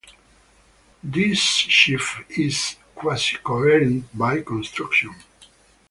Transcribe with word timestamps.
This 1.03 1.37
sheaf 1.39 2.23
is 2.31 2.75
quasicoherent 2.95 4.05
by 4.17 4.41
construction. 4.41 5.13